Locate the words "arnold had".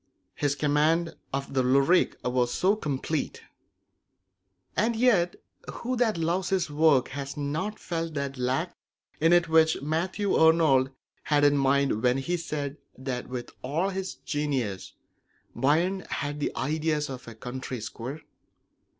10.35-11.43